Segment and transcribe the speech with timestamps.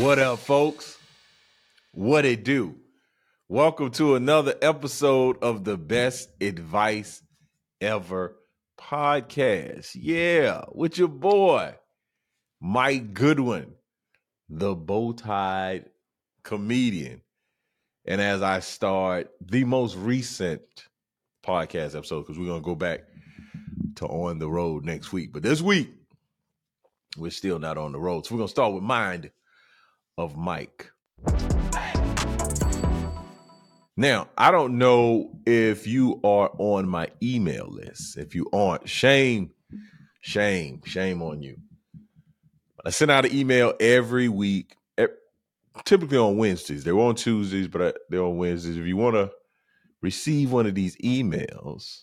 [0.00, 0.96] What up, folks?
[1.92, 2.74] What it do?
[3.50, 7.22] Welcome to another episode of the Best Advice
[7.82, 8.34] Ever
[8.80, 9.90] podcast.
[9.94, 11.74] Yeah, with your boy,
[12.62, 13.72] Mike Goodwin,
[14.48, 15.90] the bow tied
[16.44, 17.20] comedian.
[18.06, 20.62] And as I start the most recent
[21.44, 23.02] podcast episode, because we're going to go back
[23.96, 25.30] to on the road next week.
[25.30, 25.92] But this week,
[27.18, 28.24] we're still not on the road.
[28.24, 29.30] So we're going to start with Mind
[30.20, 30.90] of Mike.
[33.96, 38.16] Now, I don't know if you are on my email list.
[38.16, 39.50] If you aren't, shame,
[40.20, 41.56] shame, shame on you.
[42.84, 44.76] I send out an email every week,
[45.84, 46.84] typically on Wednesdays.
[46.84, 48.76] They're on Tuesdays, but they're on Wednesdays.
[48.76, 49.30] If you want to
[50.02, 52.02] receive one of these emails,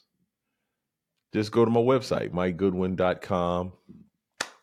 [1.33, 3.73] just go to my website, mikegoodwin.com.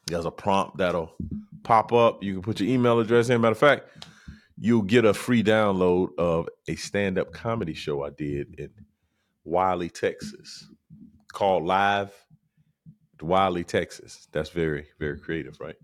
[0.06, 1.14] There's a prompt that'll
[1.62, 2.22] pop up.
[2.22, 3.40] You can put your email address in.
[3.40, 4.06] Matter of fact,
[4.58, 8.70] you'll get a free download of a stand-up comedy show I did in
[9.44, 10.68] Wylie, Texas,
[11.32, 12.12] called Live
[13.20, 14.28] Wylie, Texas.
[14.32, 15.76] That's very, very creative, right?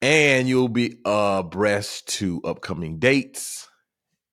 [0.00, 3.68] And you'll be abreast to upcoming dates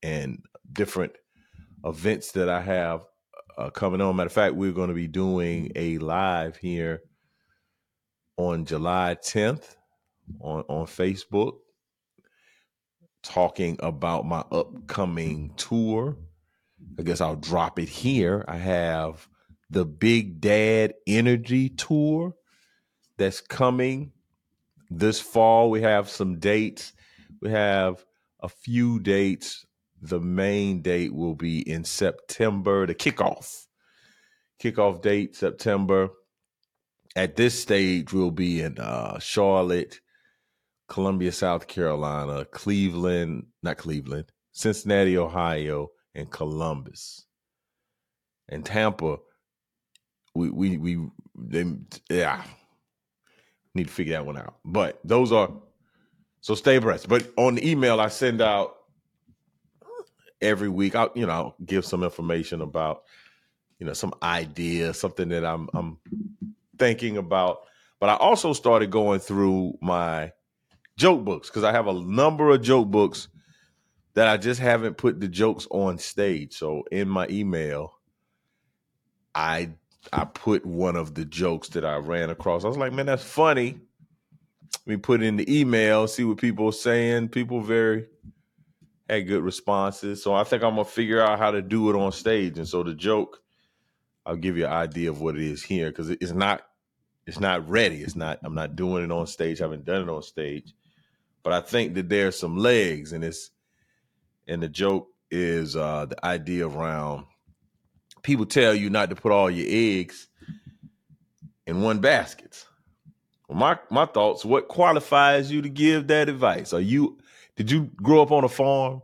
[0.04, 1.14] and different
[1.84, 3.06] events that I have
[3.58, 4.16] uh, coming on.
[4.16, 7.02] Matter of fact, we're going to be doing a live here
[8.38, 9.76] on July 10th
[10.40, 11.56] on, on Facebook
[13.24, 16.18] talking about my upcoming tour.
[17.00, 18.44] I guess I'll drop it here.
[18.48, 19.28] I have
[19.70, 22.36] the Big Dad Energy Tour
[23.18, 24.12] that's coming
[24.90, 25.72] this fall.
[25.72, 26.94] We have some dates.
[27.42, 28.04] We have
[28.42, 29.66] a few dates.
[30.02, 33.68] The main date will be in September, the kickoff.
[34.62, 36.10] Kickoff date, September.
[37.16, 40.00] At this stage, we'll be in uh, Charlotte,
[40.88, 47.26] Columbia, South Carolina, Cleveland, not Cleveland, Cincinnati, Ohio, and Columbus.
[48.50, 49.18] And Tampa,
[50.36, 51.66] we we we they
[52.10, 52.44] yeah
[53.76, 54.56] need to figure that one out.
[54.66, 55.50] But those are
[56.42, 57.08] so stay abreast.
[57.08, 58.76] But on the email I send out
[60.42, 63.04] every week, I'll you know I'll give some information about
[63.80, 65.98] you know some idea, something that I'm I'm
[66.84, 67.60] thinking about.
[68.02, 70.34] But I also started going through my
[70.98, 73.30] joke books because I have a number of joke books
[74.16, 76.54] that I just haven't put the jokes on stage.
[76.54, 77.94] So in my email,
[79.34, 79.70] I
[80.12, 82.66] I put one of the jokes that I ran across.
[82.66, 83.80] I was like, man, that's funny.
[84.86, 87.30] Let me put it in the email, see what people are saying.
[87.30, 88.08] People very
[89.10, 90.22] had good responses.
[90.22, 92.58] So I think I'm gonna figure out how to do it on stage.
[92.58, 93.40] And so the joke,
[94.26, 96.64] I'll give you an idea of what it is here because it's not
[97.26, 98.02] it's not ready.
[98.02, 98.40] It's not.
[98.44, 99.62] I'm not doing it on stage.
[99.62, 100.74] I haven't done it on stage,
[101.42, 103.52] but I think that there's some legs, and it's
[104.48, 107.26] and the joke is uh the idea around
[108.22, 110.28] people tell you not to put all your eggs
[111.66, 112.66] in one basket.
[113.48, 114.44] Well, my my thoughts.
[114.44, 116.74] What qualifies you to give that advice?
[116.74, 117.20] Are you
[117.56, 119.02] did you grow up on a farm?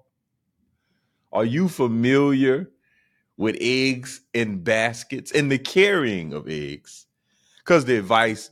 [1.31, 2.69] Are you familiar
[3.37, 7.05] with eggs in baskets and the carrying of eggs?
[7.69, 8.49] Because the advice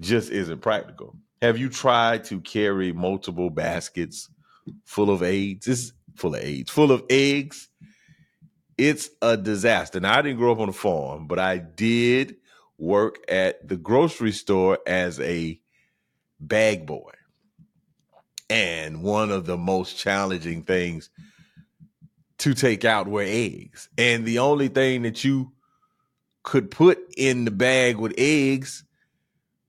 [0.00, 1.14] just isn't practical.
[1.40, 4.28] Have you tried to carry multiple baskets
[4.84, 5.68] full of eggs?
[5.68, 7.68] It's full of eggs, full of eggs.
[8.76, 10.00] It's a disaster.
[10.00, 12.34] Now, I didn't grow up on a farm, but I did
[12.78, 15.60] work at the grocery store as a
[16.40, 17.12] bag boy.
[18.50, 21.10] And one of the most challenging things
[22.38, 23.88] to take out were eggs.
[23.96, 25.52] And the only thing that you
[26.48, 28.82] could put in the bag with eggs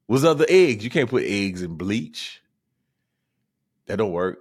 [0.08, 0.82] was other eggs.
[0.82, 2.42] You can't put eggs in bleach.
[3.88, 4.40] That don't work.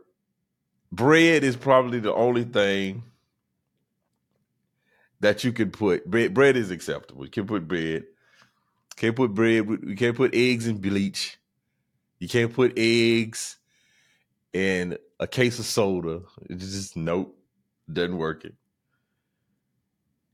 [0.92, 3.02] Bread is probably the only thing
[5.18, 6.08] that you can put.
[6.08, 7.24] Bread, bread is acceptable.
[7.24, 8.04] You can put bread.
[8.94, 9.66] Can't put bread.
[9.84, 11.38] You can't put eggs in bleach.
[12.20, 13.56] You can't put eggs
[14.52, 16.22] in a case of soda.
[16.48, 17.36] It's just nope,
[17.92, 18.54] doesn't work it.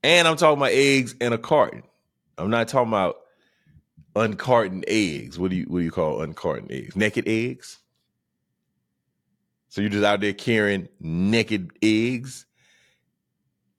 [0.02, 1.82] And I'm talking about eggs in a carton.
[2.38, 3.16] I'm not talking about
[4.16, 5.38] uncartoned eggs.
[5.38, 6.96] What do you what do you call uncartoned eggs?
[6.96, 7.78] Naked eggs.
[9.68, 12.46] So you're just out there carrying naked eggs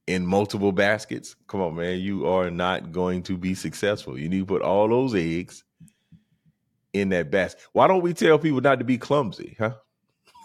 [0.08, 1.36] in multiple baskets.
[1.48, 2.00] Come on, man.
[2.00, 4.20] You are not going to be successful.
[4.20, 5.64] You need to put all those eggs
[6.94, 7.62] in that basket.
[7.72, 9.76] Why don't we tell people not to be clumsy, huh?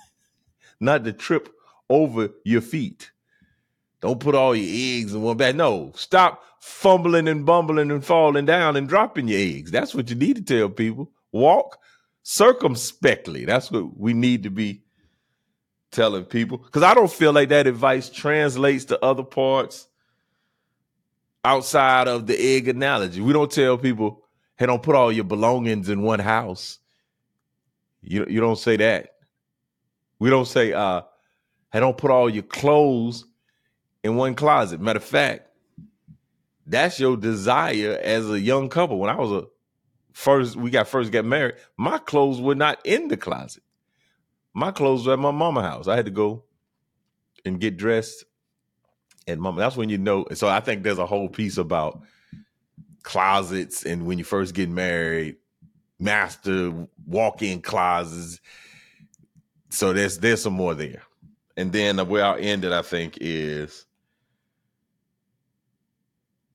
[0.80, 1.52] Not to trip
[1.90, 3.10] over your feet.
[4.00, 5.56] Don't put all your eggs in one basket.
[5.56, 9.70] No, stop fumbling and bumbling and falling down and dropping your eggs.
[9.70, 11.10] That's what you need to tell people.
[11.32, 11.78] Walk
[12.22, 13.44] circumspectly.
[13.44, 14.82] That's what we need to be
[15.90, 19.88] telling people because I don't feel like that advice translates to other parts
[21.44, 23.20] outside of the egg analogy.
[23.20, 24.22] We don't tell people,
[24.56, 26.78] hey, don't put all your belongings in one house.
[28.02, 29.14] You you don't say that.
[30.18, 31.02] We don't say, uh,
[31.72, 33.24] hey, don't put all your clothes
[34.04, 34.80] in one closet.
[34.80, 35.49] Matter of fact,
[36.70, 38.98] that's your desire as a young couple.
[38.98, 39.46] When I was a
[40.12, 43.62] first, we got first get married, my clothes were not in the closet.
[44.54, 45.88] My clothes were at my mama house.
[45.88, 46.44] I had to go
[47.44, 48.24] and get dressed
[49.26, 49.58] and mama.
[49.58, 50.26] That's when you know.
[50.34, 52.02] So I think there's a whole piece about
[53.02, 55.36] closets and when you first get married,
[55.98, 58.40] master walk-in closets.
[59.70, 61.02] So there's there's some more there.
[61.56, 63.86] And then where I'll end it, I think, is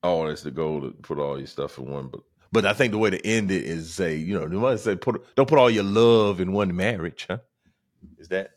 [0.06, 2.08] oh, it's the goal to put all your stuff in one.
[2.08, 2.20] But
[2.52, 4.96] but I think the way to end it is say, you know, you might say
[4.96, 7.38] put don't put all your love in one marriage, huh?
[8.18, 8.52] Is that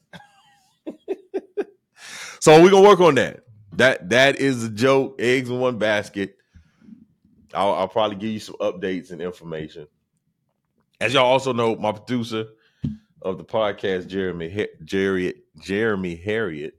[2.40, 3.44] so we're gonna work on that.
[3.74, 5.16] That that is a joke.
[5.20, 6.38] Eggs in one basket.
[7.54, 9.88] I'll, I'll probably give you some updates and information.
[11.02, 12.46] As y'all also know, my producer
[13.22, 16.76] of the podcast, Jeremy Jerry Jeremy Harriet,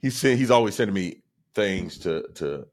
[0.00, 1.22] he sent he's always sending me
[1.54, 2.66] things to to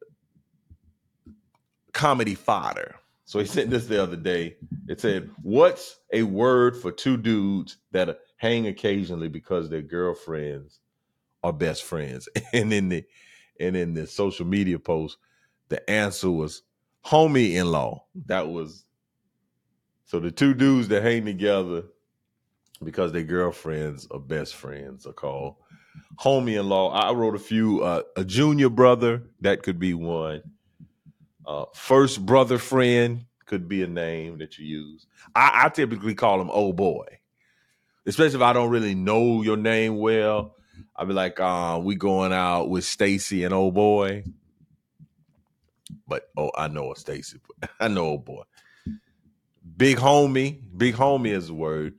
[1.98, 2.96] comedy fodder.
[3.26, 4.56] So he sent this the other day.
[4.88, 10.80] It said, "What's a word for two dudes that hang occasionally because their girlfriends
[11.44, 13.04] are best friends?" And in the
[13.60, 15.18] and in the social media post,
[15.70, 16.62] the answer was
[17.04, 18.06] homie in law.
[18.28, 18.86] That was
[20.06, 21.84] so the two dudes that hang together
[22.84, 25.56] because their girlfriends are best friends are called
[26.20, 26.92] homie in law.
[26.92, 27.82] I wrote a few.
[27.82, 30.44] Uh, a junior brother that could be one.
[31.48, 35.08] Uh, first brother friend could be a name that you use.
[35.34, 37.06] I, I typically call him old boy,
[38.06, 40.56] especially if I don't really know your name well.
[40.94, 44.26] I'll be like, uh, we going out with Stacy and old boy.
[46.06, 47.40] But oh, I know a Stacy.
[47.80, 48.44] I know old boy.
[49.78, 50.60] Big homie.
[50.76, 51.94] Big homie is a word,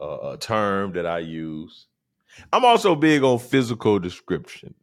[0.00, 1.88] uh, a term that I use.
[2.52, 4.74] I'm also big on physical description.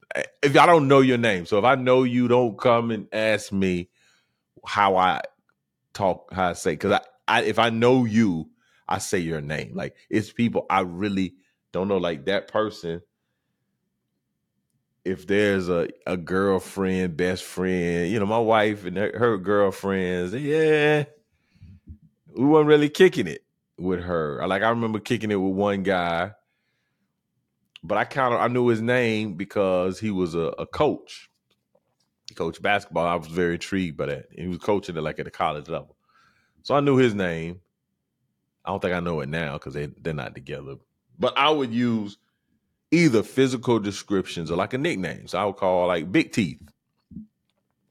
[0.41, 3.51] If I don't know your name, so if I know you, don't come and ask
[3.51, 3.89] me
[4.65, 5.21] how I
[5.93, 8.49] talk, how I say, because I, I, if I know you,
[8.87, 9.71] I say your name.
[9.75, 11.35] Like it's people I really
[11.71, 11.97] don't know.
[11.97, 13.01] Like that person
[15.05, 20.33] if there's a, a girlfriend, best friend, you know, my wife and her, her girlfriends,
[20.33, 21.05] yeah,
[22.35, 23.43] we weren't really kicking it
[23.77, 24.45] with her.
[24.47, 26.31] Like I remember kicking it with one guy,
[27.83, 31.29] but I kind of I knew his name because he was a, a coach.
[32.27, 33.07] He coached basketball.
[33.07, 34.25] I was very intrigued by that.
[34.31, 35.95] He was coaching it like at the college level,
[36.63, 37.61] so I knew his name.
[38.65, 40.75] I don't think I know it now because they they're not together.
[41.17, 42.17] But I would use
[42.91, 45.27] either physical descriptions or like a nickname.
[45.27, 46.61] So I would call like Big Teeth.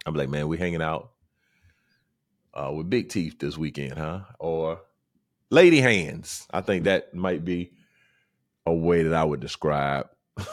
[0.07, 1.11] I'm like, man, we hanging out
[2.55, 4.21] uh, with Big Teeth this weekend, huh?
[4.39, 4.81] Or
[5.51, 6.47] Lady Hands.
[6.51, 7.73] I think that might be
[8.69, 10.09] a way that I would describe.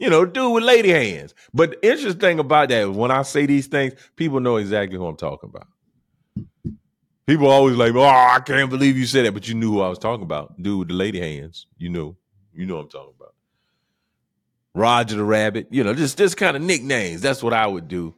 [0.00, 1.34] you know, dude with lady hands.
[1.52, 5.06] But the interesting thing about that, when I say these things, people know exactly who
[5.06, 5.68] I'm talking about.
[7.26, 9.88] People always like, oh, I can't believe you said that, but you knew who I
[9.88, 10.60] was talking about.
[10.60, 12.16] Dude with the lady hands, you know.
[12.52, 13.34] You know I'm talking about.
[14.74, 17.20] Roger the Rabbit, you know, just just kind of nicknames.
[17.20, 18.14] That's what I would do.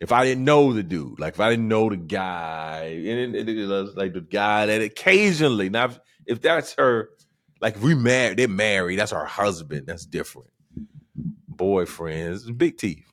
[0.00, 3.48] If I didn't know the dude, like if I didn't know the guy, and it,
[3.48, 5.90] it, it like the guy that occasionally, now
[6.26, 7.10] if, that's her,
[7.60, 10.50] like if we married, they're married, that's our husband, that's different.
[11.54, 13.10] Boyfriends, Big Teeth.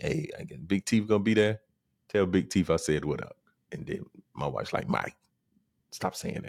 [0.00, 1.60] Hey, I guess Big Teeth gonna be there.
[2.08, 3.36] Tell Big Teeth I said what up.
[3.72, 4.04] And then
[4.34, 5.16] my wife's like, Mike,
[5.90, 6.44] stop saying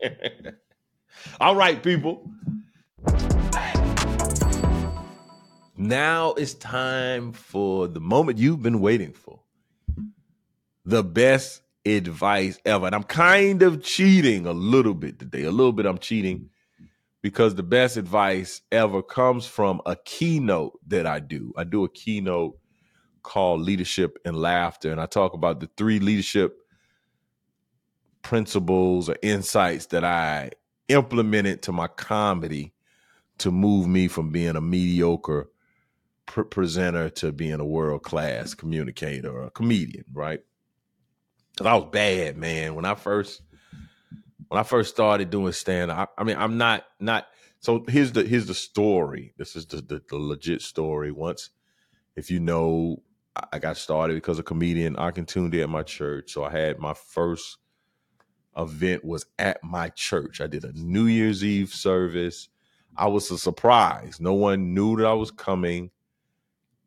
[0.00, 0.54] that.
[1.40, 2.30] All right, people.
[5.76, 9.40] Now it's time for the moment you've been waiting for.
[10.84, 12.86] The best advice ever.
[12.86, 15.44] And I'm kind of cheating a little bit today.
[15.44, 16.50] A little bit I'm cheating
[17.22, 21.52] because the best advice ever comes from a keynote that I do.
[21.56, 22.58] I do a keynote
[23.22, 24.92] called Leadership and Laughter.
[24.92, 26.58] And I talk about the three leadership
[28.22, 30.50] principles or insights that I
[30.88, 32.72] implemented to my comedy
[33.38, 35.50] to move me from being a mediocre
[36.26, 40.40] pr- presenter to being a world class communicator or a comedian, right?
[41.56, 42.74] Cause I was bad, man.
[42.74, 43.42] When I first
[44.48, 47.26] when I first started doing stand up, I, I, mean, I'm not not.
[47.60, 49.34] So here's the here's the story.
[49.38, 51.12] This is the, the the legit story.
[51.12, 51.50] Once,
[52.16, 53.02] if you know,
[53.52, 56.32] I got started because a comedian I can tune in at my church.
[56.32, 57.58] So I had my first
[58.56, 60.40] event was at my church.
[60.40, 62.48] I did a New Year's Eve service.
[62.96, 64.20] I was a surprise.
[64.20, 65.90] No one knew that I was coming.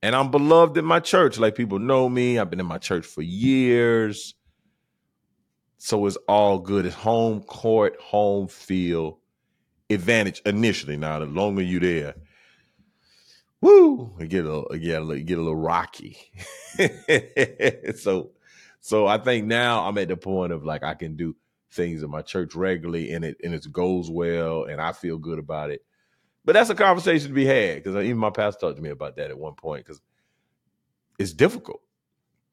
[0.01, 1.37] And I'm beloved in my church.
[1.37, 2.39] Like people know me.
[2.39, 4.35] I've been in my church for years.
[5.77, 6.85] So it's all good.
[6.85, 9.17] It's home court, home field
[9.89, 10.97] advantage initially.
[10.97, 12.15] Now, the longer you there,
[13.61, 16.17] woo, it get a little, it get a little, get a little rocky.
[17.95, 18.31] so,
[18.79, 21.35] so I think now I'm at the point of like I can do
[21.71, 25.39] things in my church regularly, and it and it goes well, and I feel good
[25.39, 25.83] about it.
[26.43, 29.17] But that's a conversation to be had because even my pastor talked to me about
[29.17, 30.01] that at one point because
[31.19, 31.81] it's difficult.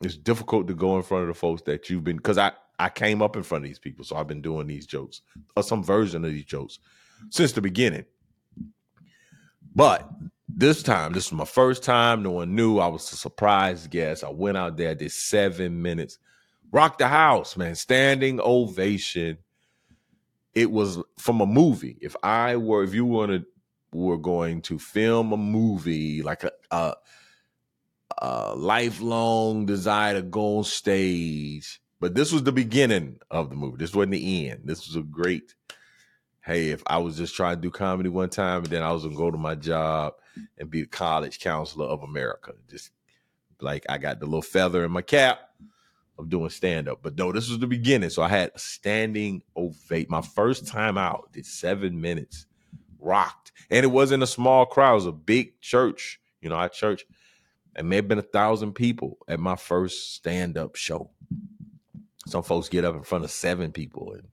[0.00, 2.88] It's difficult to go in front of the folks that you've been because I I
[2.88, 5.20] came up in front of these people, so I've been doing these jokes
[5.56, 6.78] or some version of these jokes
[7.30, 8.04] since the beginning.
[9.74, 10.08] But
[10.48, 12.22] this time, this was my first time.
[12.22, 12.78] No one knew.
[12.78, 14.24] I was a surprise guest.
[14.24, 16.18] I went out there, did seven minutes,
[16.70, 17.74] rocked the house, man.
[17.74, 19.38] Standing ovation.
[20.54, 21.98] It was from a movie.
[22.00, 23.44] If I were, if you wanted,
[23.92, 26.94] were going to film a movie like a, a,
[28.18, 33.76] a lifelong desire to go on stage, but this was the beginning of the movie.
[33.78, 34.62] This wasn't the end.
[34.64, 35.54] This was a great
[36.44, 39.04] hey, if I was just trying to do comedy one time and then I was
[39.04, 40.14] gonna go to my job
[40.58, 42.90] and be the college counselor of America, just
[43.60, 45.38] like I got the little feather in my cap
[46.18, 47.00] of doing stand up.
[47.02, 48.10] But no, this was the beginning.
[48.10, 50.10] So I had a standing ovate.
[50.10, 52.46] My first time out, did seven minutes,
[52.98, 53.52] rocked.
[53.70, 56.20] And it wasn't a small crowd, it was a big church.
[56.42, 57.06] You know, our church,
[57.74, 61.10] it may have been a thousand people at my first stand up show.
[62.26, 64.28] Some folks get up in front of seven people and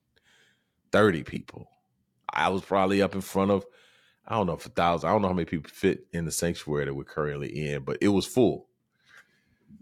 [0.91, 1.67] 30 people.
[2.29, 3.65] I was probably up in front of,
[4.27, 5.09] I don't know, for thousand.
[5.09, 7.97] I don't know how many people fit in the sanctuary that we're currently in, but
[8.01, 8.67] it was full.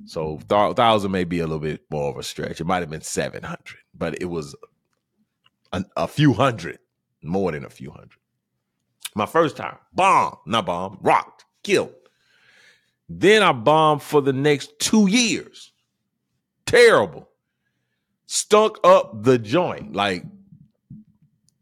[0.05, 2.61] So thousand may be a little bit more of a stretch.
[2.61, 4.55] It might have been seven hundred, but it was
[5.73, 6.79] a, a, few hundred,
[7.21, 8.17] more than a few hundred.
[9.15, 11.93] My first time, bomb, not bomb, rocked, killed.
[13.09, 15.71] Then I bombed for the next two years.
[16.65, 17.28] Terrible.
[18.31, 19.95] Stunk up the joint.
[19.95, 20.24] Like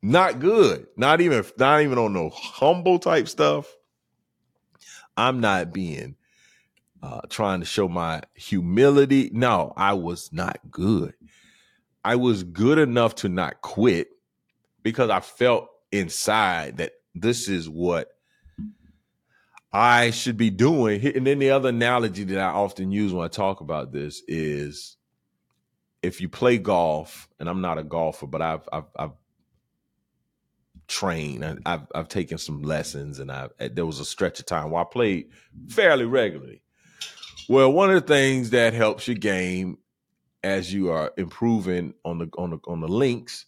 [0.02, 0.86] not good.
[0.98, 3.74] Not even not even on no humble type stuff.
[5.16, 6.18] I'm not being
[7.02, 9.30] uh trying to show my humility.
[9.32, 11.14] No, I was not good.
[12.04, 14.10] I was good enough to not quit
[14.84, 18.10] because I felt inside that this is what
[19.72, 21.06] I should be doing.
[21.16, 24.97] And then the other analogy that I often use when I talk about this is
[26.02, 29.12] if you play golf, and I'm not a golfer, but I've I've, I've
[30.88, 31.44] train.
[31.44, 34.72] and I've I've taken some lessons, and I eh, there was a stretch of time
[34.72, 35.30] where I played
[35.70, 36.62] fairly regularly.
[37.50, 39.78] Well, one of the things that helps your game
[40.44, 43.46] as you are improving on the on the on the links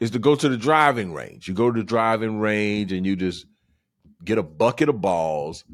[0.00, 1.48] is to go to the driving range.
[1.48, 3.46] You go to the driving range and you just
[4.24, 5.64] get a bucket of balls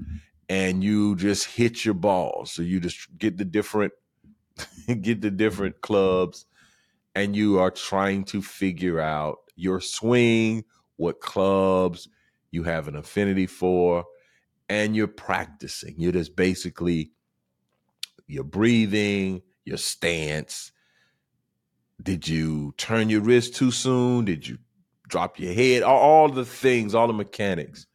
[0.48, 2.52] and you just hit your balls.
[2.52, 3.92] So you just get the different
[5.00, 6.46] get to different clubs
[7.14, 10.64] and you are trying to figure out your swing
[10.96, 12.08] what clubs
[12.50, 14.04] you have an affinity for,
[14.68, 15.94] and you're practicing.
[15.98, 17.12] You're just basically
[18.26, 20.72] your breathing, your stance.
[22.02, 24.24] Did you turn your wrist too soon?
[24.24, 24.58] Did you
[25.08, 25.82] drop your head?
[25.82, 27.86] All, all the things, all the mechanics.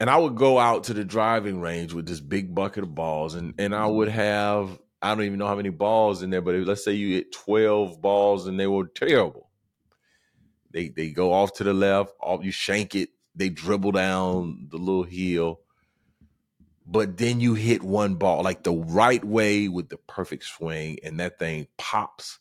[0.00, 3.34] And I would go out to the driving range with this big bucket of balls,
[3.34, 6.54] and and I would have I don't even know how many balls in there, but
[6.54, 9.50] let's say you hit twelve balls and they were terrible.
[10.70, 14.78] They they go off to the left, off you shank it, they dribble down the
[14.78, 15.60] little hill.
[16.86, 21.18] But then you hit one ball like the right way with the perfect swing, and
[21.20, 22.38] that thing pops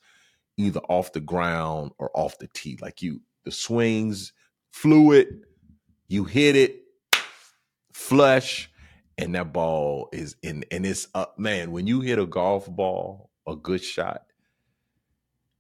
[0.58, 2.78] either off the ground or off the tee.
[2.82, 4.34] Like you, the swings
[4.72, 5.42] fluid,
[6.08, 6.82] you hit it,
[7.94, 8.71] flush,
[9.18, 10.66] and that ball is in.
[10.72, 11.72] And it's up, man.
[11.72, 14.26] When you hit a golf ball, a good shot,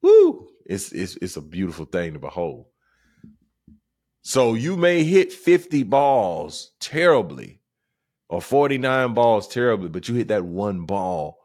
[0.02, 0.48] woo!
[0.66, 2.66] It's it's it's a beautiful thing to behold.
[4.24, 7.60] So you may hit 50 balls terribly
[8.30, 11.40] or 49 balls terribly, but you hit that one ball.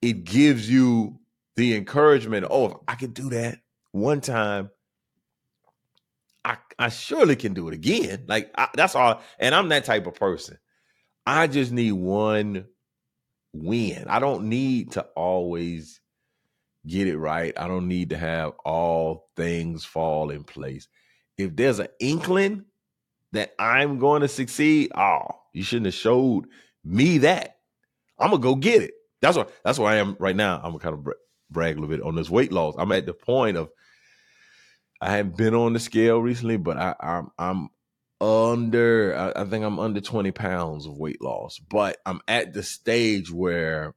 [0.00, 1.18] It gives you
[1.56, 3.58] the encouragement, oh, if I can do that
[3.90, 4.70] one time,
[6.44, 8.24] I, I surely can do it again.
[8.28, 9.20] Like I, that's all.
[9.40, 10.58] And I'm that type of person.
[11.26, 12.66] I just need one
[13.52, 14.04] win.
[14.08, 16.00] I don't need to always
[16.86, 17.52] get it right.
[17.58, 20.88] I don't need to have all things fall in place.
[21.36, 22.64] If there's an inkling
[23.32, 26.46] that I'm going to succeed, oh, you shouldn't have showed
[26.84, 27.56] me that.
[28.18, 28.94] I'm gonna go get it.
[29.20, 30.56] That's what that's where I am right now.
[30.56, 31.14] I'm gonna kind of
[31.50, 32.74] brag a little bit on this weight loss.
[32.78, 33.70] I'm at the point of
[35.00, 37.68] I haven't been on the scale recently, but I, I'm I'm
[38.20, 39.14] under.
[39.16, 43.30] I, I think I'm under 20 pounds of weight loss, but I'm at the stage
[43.30, 43.94] where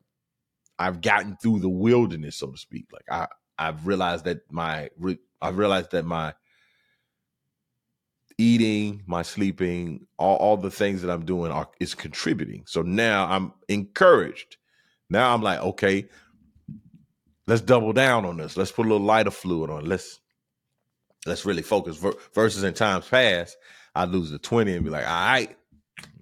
[0.77, 2.88] I've gotten through the wilderness, so to speak.
[2.91, 4.89] Like I I've realized that my
[5.41, 6.33] I've realized that my
[8.38, 12.63] eating, my sleeping, all, all the things that I'm doing are is contributing.
[12.65, 14.55] So now I'm encouraged.
[15.09, 16.07] Now I'm like, okay,
[17.45, 18.55] let's double down on this.
[18.55, 19.85] Let's put a little lighter fluid on.
[19.85, 20.21] Let's
[21.25, 22.01] let's really focus.
[22.33, 23.57] Versus in times past,
[23.96, 25.55] I lose the 20 and be like, all right,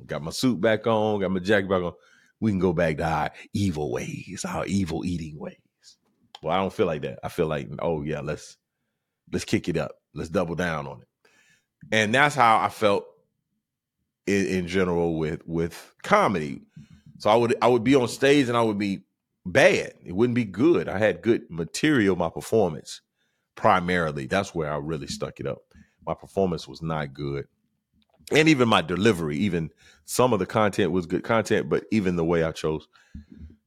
[0.06, 1.94] got my suit back on, got my jacket back on.
[2.40, 5.58] We can go back to our evil ways, our evil eating ways.
[6.44, 7.20] Well, I don't feel like that.
[7.24, 8.58] I feel like, oh yeah, let's
[9.32, 9.92] let's kick it up.
[10.14, 11.08] Let's double down on it
[11.92, 13.06] and that's how I felt
[14.26, 16.62] in, in general with with comedy.
[17.20, 19.02] So I would I would be on stage and I would be
[19.46, 19.94] bad.
[20.06, 20.90] It wouldn't be good.
[20.90, 22.16] I had good material.
[22.16, 23.02] My performance
[23.56, 25.60] primarily that's where I really stuck it up.
[26.06, 27.48] My performance was not good,
[28.32, 29.38] and even my delivery.
[29.38, 29.70] Even
[30.06, 32.88] some of the content was good content, but even the way I chose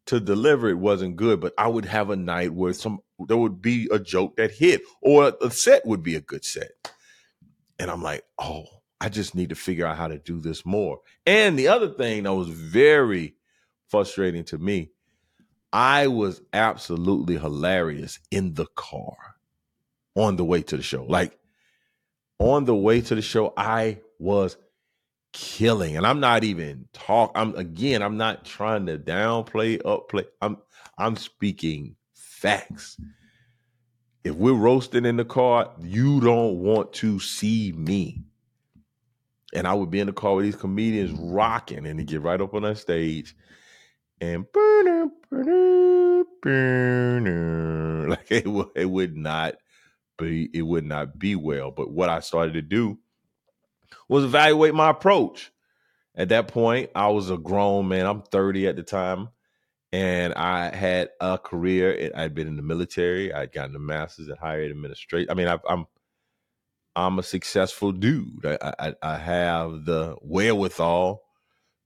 [0.06, 1.40] to deliver it wasn't good.
[1.40, 4.82] But I would have a night where some there would be a joke that hit,
[5.02, 6.70] or a set would be a good set
[7.80, 8.66] and I'm like, oh,
[9.00, 11.00] I just need to figure out how to do this more.
[11.26, 13.34] And the other thing that was very
[13.88, 14.90] frustrating to me,
[15.72, 19.16] I was absolutely hilarious in the car
[20.14, 21.04] on the way to the show.
[21.04, 21.38] Like
[22.38, 24.56] on the way to the show, I was
[25.32, 25.96] killing.
[25.96, 27.32] And I'm not even talk.
[27.34, 30.26] I'm again, I'm not trying to downplay, upplay.
[30.40, 30.58] I'm
[30.98, 32.96] I'm speaking facts
[34.24, 38.22] if we're roasting in the car, you don't want to see me.
[39.54, 42.40] And I would be in the car with these comedians rocking, and they get right
[42.40, 43.34] up on that stage
[44.20, 45.08] and burner,
[48.08, 48.46] like it
[48.76, 49.54] it would not
[50.18, 51.72] be it would not be well.
[51.72, 52.98] But what I started to do
[54.10, 55.52] was evaluate my approach.
[56.14, 58.06] At that point, I was a grown man.
[58.06, 59.28] I'm 30 at the time
[59.92, 62.10] and I had a career.
[62.14, 63.32] I'd been in the military.
[63.32, 65.30] I'd gotten a master's in higher administration.
[65.30, 65.86] I mean, I, I'm
[66.96, 68.44] I'm a successful dude.
[68.44, 71.22] I, I, I have the wherewithal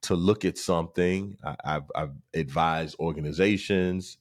[0.03, 1.37] to look at something.
[1.45, 4.17] I, have I've advised organizations.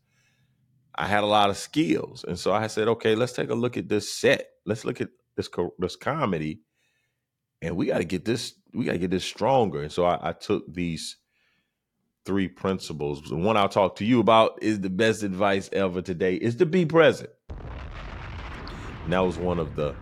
[0.96, 3.78] I had a lot of skills, and so I said, okay, let's take a look
[3.78, 4.48] at this set.
[4.66, 6.62] Let's look at this this comedy,
[7.63, 8.54] and we got to get this.
[8.73, 9.82] We got to get this stronger.
[9.82, 11.17] And so I, I took these
[12.26, 13.21] three principles.
[13.21, 16.65] The one I'll talk to you about is the best advice ever today is to
[16.65, 17.30] be present.
[19.04, 19.95] And that was one of the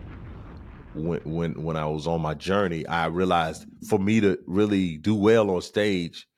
[0.94, 5.14] when when when I was on my journey, I realized for me to really do
[5.14, 6.28] well on stage,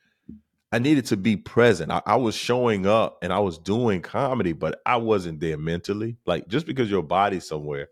[0.71, 1.91] I needed to be present.
[1.91, 6.19] I, I, was showing up and I was doing comedy, but I wasn't there mentally.
[6.25, 7.89] Like just because your body's somewhere,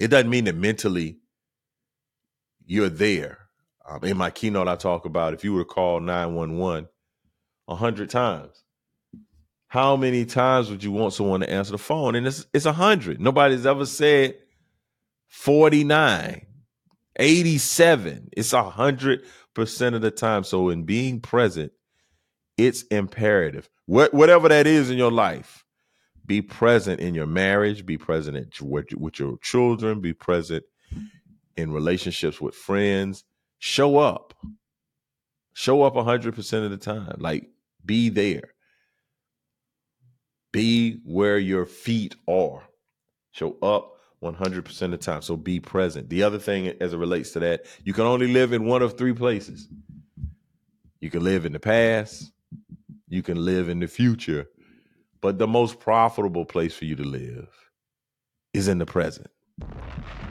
[0.00, 1.18] it doesn't mean that mentally
[2.70, 3.38] you're there.
[3.88, 6.88] Um, in my keynote, I talk about if you were to call 911
[7.66, 8.62] a hundred times,
[9.66, 12.14] how many times would you want someone to answer the phone?
[12.14, 13.20] And it's it's a hundred.
[13.20, 14.36] Nobody's ever said
[15.28, 16.46] 49,
[17.16, 18.28] 87.
[18.36, 20.44] It's a hundred percent of the time.
[20.44, 21.72] So in being present,
[22.56, 23.68] it's imperative.
[23.86, 25.64] What, whatever that is in your life,
[26.24, 30.64] be present in your marriage, be present with, with your children, be present
[31.60, 33.24] in relationships with friends,
[33.58, 34.34] show up.
[35.52, 37.16] Show up 100% of the time.
[37.18, 37.48] Like,
[37.84, 38.54] be there.
[40.52, 42.62] Be where your feet are.
[43.32, 45.22] Show up 100% of the time.
[45.22, 46.08] So be present.
[46.08, 48.96] The other thing, as it relates to that, you can only live in one of
[48.96, 49.68] three places.
[51.00, 52.30] You can live in the past,
[53.08, 54.48] you can live in the future,
[55.20, 57.48] but the most profitable place for you to live
[58.52, 59.30] is in the present.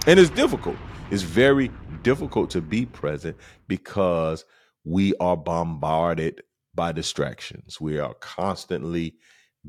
[0.07, 0.77] And it's difficult.
[1.11, 1.71] It's very
[2.03, 3.37] difficult to be present
[3.67, 4.45] because
[4.83, 6.41] we are bombarded
[6.73, 7.81] by distractions.
[7.81, 9.15] We are constantly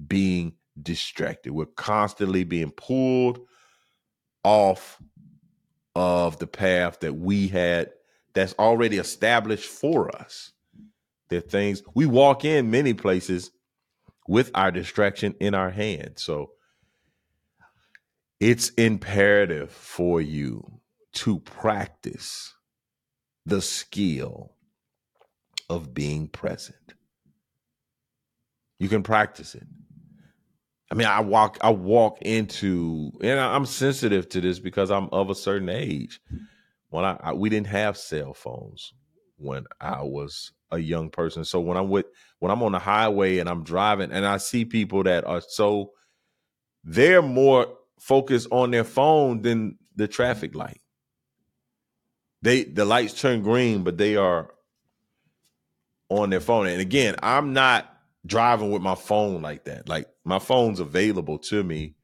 [0.07, 1.53] being distracted.
[1.53, 3.41] We're constantly being pulled
[4.45, 5.01] off
[5.95, 7.91] of the path that we had
[8.33, 10.53] that's already established for us.
[11.29, 13.51] There are things we walk in many places
[14.29, 16.13] with our distraction in our hand.
[16.17, 16.53] So
[18.41, 20.81] it's imperative for you
[21.13, 22.55] to practice
[23.45, 24.55] the skill
[25.69, 26.95] of being present.
[28.79, 29.67] You can practice it.
[30.91, 35.31] I mean, I walk, I walk into, and I'm sensitive to this because I'm of
[35.31, 36.21] a certain age.
[36.89, 38.93] When I, I we didn't have cell phones
[39.37, 41.45] when I was a young person.
[41.45, 42.07] So when I'm with,
[42.41, 45.93] when I'm on the highway and I'm driving, and I see people that are so,
[46.83, 47.67] they're more
[48.01, 50.81] focus on their phone than the traffic light.
[52.43, 54.51] They the lights turn green, but they are
[56.09, 56.67] on their phone.
[56.67, 57.95] And again, I'm not
[58.27, 59.89] driving with my phone like that.
[59.89, 61.95] Like my phone's available to me,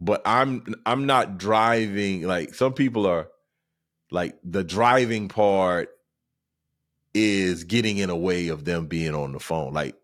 [0.00, 3.28] but I'm I'm not driving like some people are
[4.10, 5.88] like the driving part
[7.14, 9.72] is getting in a way of them being on the phone.
[9.72, 9.96] Like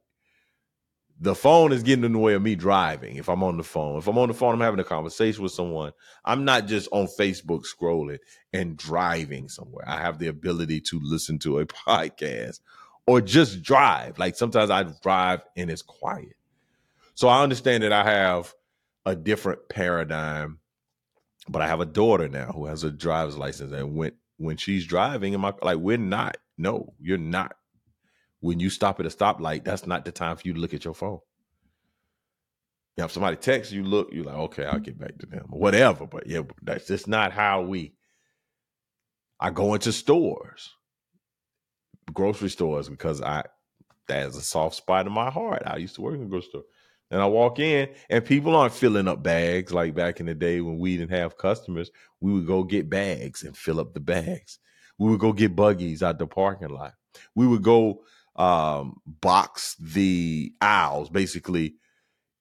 [1.19, 3.99] the phone is getting in the way of me driving if I'm on the phone.
[3.99, 5.93] If I'm on the phone, I'm having a conversation with someone.
[6.25, 8.19] I'm not just on Facebook scrolling
[8.53, 9.85] and driving somewhere.
[9.89, 12.61] I have the ability to listen to a podcast
[13.07, 14.19] or just drive.
[14.19, 16.37] Like sometimes I drive and it's quiet.
[17.15, 18.55] So I understand that I have
[19.07, 20.59] a different paradigm,
[21.49, 23.73] but I have a daughter now who has a driver's license.
[23.73, 27.57] And when when she's driving, in my like we're not, no, you're not
[28.47, 30.85] when you stop at a stoplight, that's not the time for you to look at
[30.85, 31.19] your phone.
[32.97, 35.47] You know, if somebody texts you, look, you're like, okay, I'll get back to them
[35.51, 36.07] whatever.
[36.07, 37.95] But yeah, that's just not how we.
[39.39, 40.71] I go into stores,
[42.15, 43.43] grocery stores, because I
[44.09, 45.65] that is a soft spot in my heart.
[45.67, 46.63] I used to work in a grocery store.
[47.11, 50.61] And I walk in and people aren't filling up bags like back in the day
[50.61, 51.91] when we didn't have customers.
[52.21, 54.59] We would go get bags and fill up the bags.
[54.99, 56.95] We would go get buggies out the parking lot.
[57.35, 58.03] We would go
[58.37, 61.11] um, box the aisles.
[61.11, 61.77] Basically,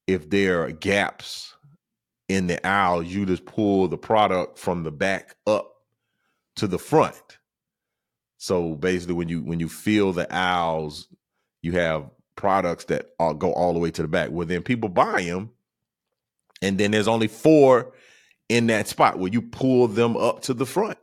[0.07, 1.55] if there are gaps
[2.27, 5.71] in the aisle, you just pull the product from the back up
[6.57, 7.39] to the front.
[8.37, 11.07] So basically, when you when you fill the aisles,
[11.61, 14.29] you have products that go all the way to the back.
[14.31, 15.51] Well, then people buy them,
[16.61, 17.93] and then there's only four
[18.49, 20.97] in that spot where you pull them up to the front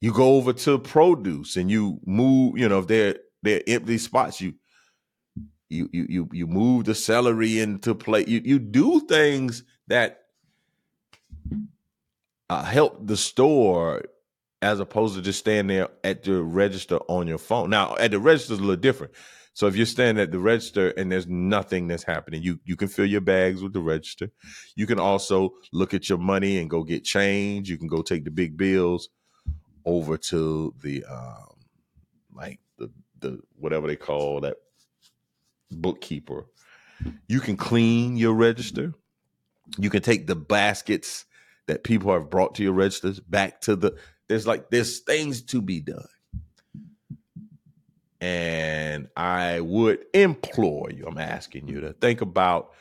[0.00, 4.40] you go over to produce and you move, you know, if they're they're empty spots,
[4.40, 4.54] you
[5.68, 8.24] you you you you move the celery into play.
[8.26, 10.20] You you do things that
[12.48, 14.02] uh, help the store
[14.62, 17.70] as opposed to just standing there at the register on your phone.
[17.70, 19.12] Now, at the register is a little different.
[19.52, 22.88] So if you're standing at the register and there's nothing that's happening, you you can
[22.88, 24.30] fill your bags with the register.
[24.76, 27.68] You can also look at your money and go get change.
[27.68, 29.10] You can go take the big bills
[29.84, 31.56] over to the um,
[32.34, 32.90] like the
[33.20, 34.56] the whatever they call that
[35.70, 36.46] bookkeeper.
[37.28, 38.92] You can clean your register.
[39.78, 41.24] You can take the baskets
[41.66, 43.96] that people have brought to your registers back to the
[44.28, 46.06] there's like there's things to be done.
[48.20, 52.72] And I would implore you, I'm asking you to think about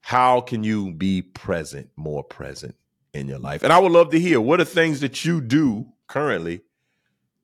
[0.00, 2.76] how can you be present, more present
[3.12, 3.62] in your life.
[3.62, 6.60] And I would love to hear what are things that you do currently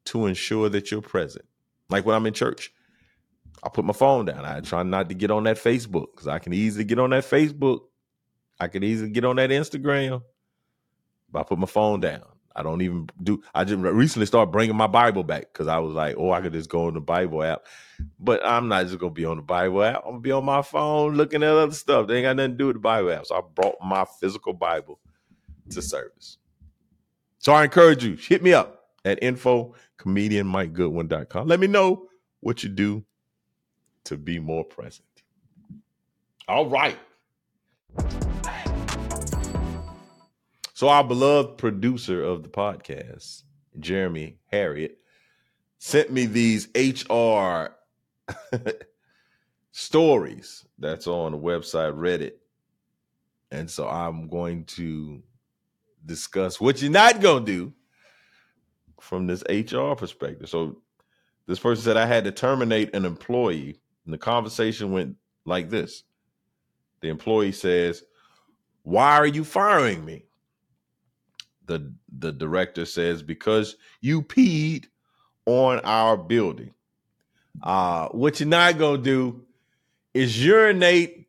[0.04, 1.46] to ensure that you're present.
[1.88, 2.70] Like when I'm in church,
[3.62, 4.44] I put my phone down.
[4.44, 7.24] I try not to get on that Facebook because I can easily get on that
[7.24, 7.80] Facebook.
[8.60, 10.22] I can easily get on that Instagram.
[11.30, 12.24] But I put my phone down.
[12.54, 13.42] I don't even do.
[13.54, 16.52] I just recently started bringing my Bible back because I was like, oh, I could
[16.52, 17.66] just go on the Bible app.
[18.18, 20.02] But I'm not just gonna be on the Bible app.
[20.04, 22.06] I'm gonna be on my phone looking at other stuff.
[22.06, 23.26] They ain't got nothing to do with the Bible app.
[23.26, 24.98] So I brought my physical Bible
[25.70, 26.38] to service.
[27.38, 31.46] So I encourage you, hit me up at info comedianmikegoodwin.com.
[31.46, 32.08] Let me know
[32.40, 33.04] what you do
[34.04, 35.04] to be more present.
[36.48, 36.98] All right.
[40.74, 43.42] So our beloved producer of the podcast,
[43.78, 44.98] Jeremy Harriet,
[45.78, 47.74] sent me these HR
[49.72, 52.32] stories that's on the website Reddit.
[53.50, 55.22] And so I'm going to
[56.08, 57.72] discuss what you're not going to do
[59.00, 60.48] from this HR perspective.
[60.48, 60.78] So
[61.46, 66.02] this person said I had to terminate an employee, and the conversation went like this.
[67.00, 68.02] The employee says,
[68.82, 70.24] "Why are you firing me?"
[71.66, 74.86] The the director says, "Because you peed
[75.46, 76.74] on our building."
[77.62, 79.44] Uh, what you're not gonna do
[80.14, 81.28] is urinate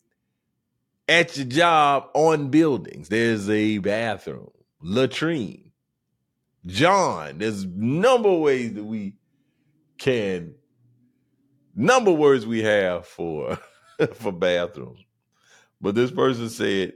[1.07, 3.09] at your job on buildings.
[3.09, 5.71] There's a bathroom, latrine,
[6.65, 9.15] John, there's number of ways that we
[9.97, 10.55] can
[11.75, 13.57] number words we have for
[14.13, 14.99] for bathrooms.
[15.81, 16.93] But this person said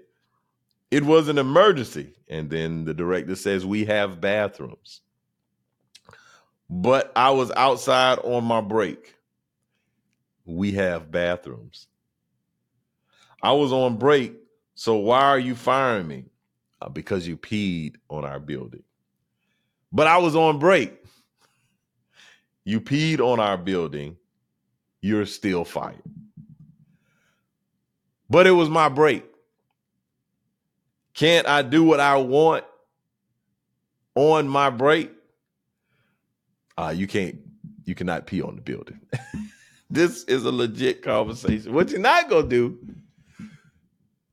[0.92, 2.14] it was an emergency.
[2.28, 5.02] And then the director says we have bathrooms.
[6.70, 9.16] But I was outside on my break.
[10.46, 11.88] We have bathrooms.
[13.42, 14.36] I was on break.
[14.76, 16.26] So why are you firing me?
[16.84, 18.84] Uh, because you peed on our building.
[19.94, 20.94] But I was on break.
[22.66, 24.16] You peed on our building.
[25.02, 26.02] You're still fired.
[28.30, 29.26] But it was my break.
[31.14, 32.64] Can't I do what I want
[34.16, 35.12] on my break?
[36.78, 37.36] Uh, you can't,
[37.84, 39.02] you cannot pee on the building.
[39.90, 41.74] this is a legit conversation.
[41.74, 42.80] What you're not gonna do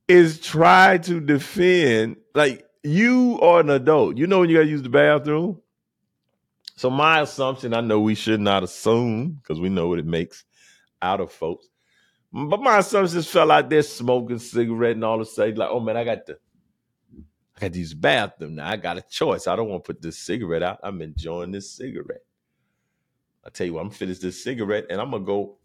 [0.06, 4.16] is try to defend, like you are an adult.
[4.16, 5.60] You know when you gotta use the bathroom.
[6.76, 10.44] So my assumption, I know we should not assume because we know what it makes
[11.02, 11.68] out of folks.
[12.32, 15.68] But my assumption just fell out there smoking cigarette and all of a sudden, like,
[15.70, 16.38] oh man, I got the
[17.56, 18.70] I got to use the bathroom now.
[18.70, 19.46] I got a choice.
[19.46, 20.78] I don't want to put this cigarette out.
[20.82, 22.22] I'm enjoying this cigarette.
[23.44, 25.58] I tell you what, I'm gonna finish this cigarette and I'm gonna go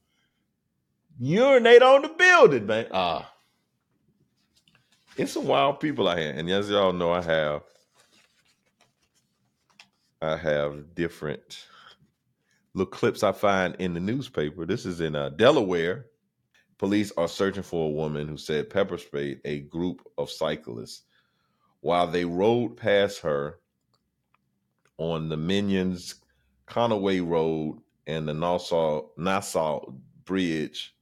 [1.19, 2.87] urinate on the building, man.
[2.91, 3.31] Ah,
[5.17, 7.63] it's some wild people out here, and as y'all know, I have
[10.21, 11.67] I have different
[12.73, 14.65] little clips I find in the newspaper.
[14.65, 16.07] This is in uh, Delaware.
[16.77, 21.03] Police are searching for a woman who said pepper sprayed a group of cyclists
[21.81, 23.59] while they rode past her
[24.97, 26.15] on the Minos
[26.67, 29.93] Conaway Road and the Nassau Nassau
[30.25, 30.94] Bridge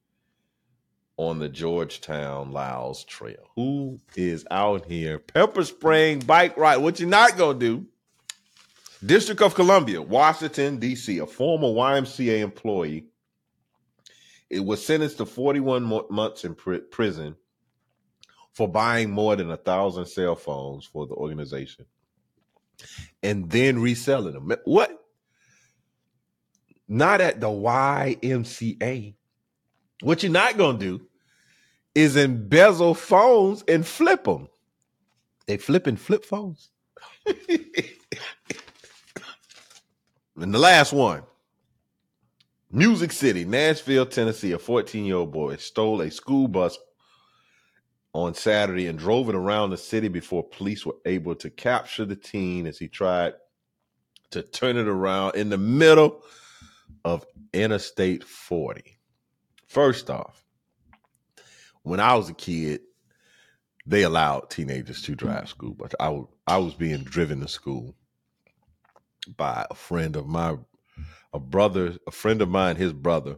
[1.17, 3.49] on the Georgetown Lewes Trail.
[3.55, 6.77] Who is out here pepper spraying bike ride?
[6.77, 7.85] What you not gonna do?
[9.05, 13.07] District of Columbia, Washington, D.C., a former YMCA employee
[14.53, 17.35] it was sentenced to 41 months in pr- prison
[18.53, 21.85] for buying more than a thousand cell phones for the organization
[23.23, 24.53] and then reselling them.
[24.65, 24.95] What?
[26.87, 29.15] Not at the YMCA.
[30.03, 31.05] What you're not going to do
[31.95, 34.49] is embezzle phones and flip them.
[35.47, 36.71] They flipping flip phones.
[37.25, 37.37] and
[40.35, 41.23] the last one
[42.69, 46.77] Music City, Nashville, Tennessee, a 14 year old boy stole a school bus
[48.13, 52.15] on Saturday and drove it around the city before police were able to capture the
[52.17, 53.35] teen as he tried
[54.31, 56.23] to turn it around in the middle
[57.05, 58.97] of Interstate 40.
[59.73, 60.45] First off,
[61.81, 62.81] when I was a kid,
[63.87, 67.95] they allowed teenagers to drive school, but I, I was being driven to school
[69.35, 70.57] by a friend of my
[71.33, 73.37] a brother, a friend of mine, his brother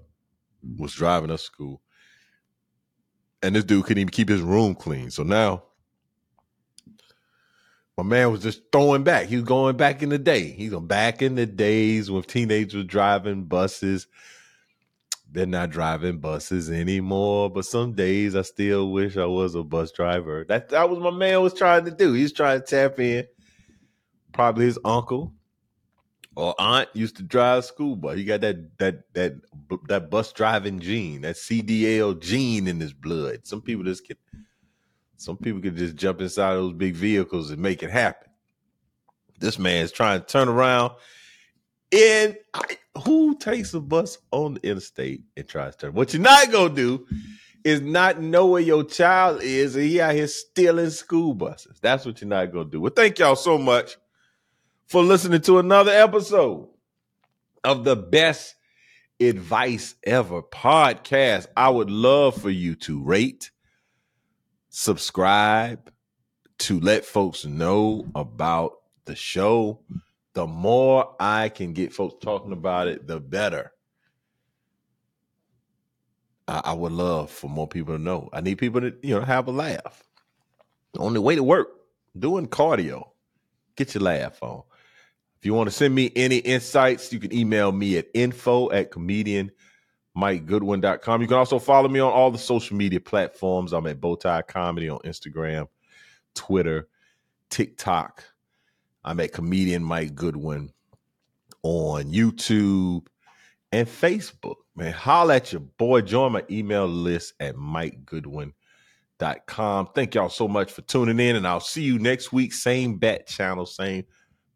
[0.78, 1.82] was driving us to school.
[3.42, 5.12] And this dude couldn't even keep his room clean.
[5.12, 5.64] So now
[7.98, 9.28] my man was just throwing back.
[9.28, 10.52] He was going back in the day.
[10.52, 14.08] He's going back in the days when teenagers were driving buses.
[15.36, 17.50] They're not driving buses anymore.
[17.50, 20.46] But some days I still wish I was a bus driver.
[20.48, 22.14] That that was my man was trying to do.
[22.14, 23.26] He's trying to tap in.
[24.32, 25.34] Probably his uncle
[26.38, 28.18] or aunt used to drive school bus.
[28.18, 29.34] He got that that that
[29.90, 33.46] that bus driving gene, that CDL gene in his blood.
[33.46, 34.18] Some people just get
[35.18, 38.30] some people can just jump inside those big vehicles and make it happen.
[39.40, 40.94] This man's trying to turn around.
[41.92, 45.94] And I, who takes a bus on the interstate and tries to turn?
[45.94, 47.06] What you're not gonna do
[47.64, 51.80] is not know where your child is, and he out here stealing school buses.
[51.82, 52.82] That's what you're not gonna do.
[52.82, 53.98] Well, thank y'all so much
[54.88, 56.70] for listening to another episode
[57.64, 58.56] of the best
[59.20, 61.48] advice ever podcast.
[61.56, 63.52] I would love for you to rate,
[64.70, 65.92] subscribe,
[66.60, 68.74] to let folks know about
[69.06, 69.80] the show.
[70.36, 73.72] The more I can get folks talking about it, the better.
[76.48, 78.30] I, I would love for more people to know.
[78.34, 80.04] I need people to, you know, have a laugh.
[80.94, 81.70] The only way to work,
[82.20, 83.08] doing cardio.
[83.78, 84.64] Get your laugh on.
[85.40, 88.92] If you want to send me any insights, you can email me at info at
[88.92, 91.22] comedianmikegoodwin.com.
[91.22, 93.72] You can also follow me on all the social media platforms.
[93.72, 95.70] I'm at Bowtie Comedy on Instagram,
[96.34, 96.90] Twitter,
[97.50, 98.35] TikTok.
[99.06, 100.72] I'm at comedian Mike Goodwin
[101.62, 103.06] on YouTube
[103.72, 104.56] and Facebook.
[104.76, 106.02] Man, holla at your boy.
[106.02, 109.90] Join my email list at mikegoodwin.com.
[109.94, 112.52] Thank y'all so much for tuning in, and I'll see you next week.
[112.52, 114.06] Same bat channel, same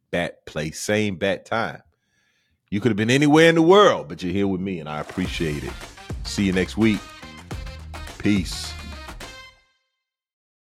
[0.10, 1.84] bat place, same bat time.
[2.72, 5.00] You could have been anywhere in the world, but you're here with me, and I
[5.00, 5.74] appreciate it.
[6.24, 7.00] See you next week.
[8.18, 8.74] Peace.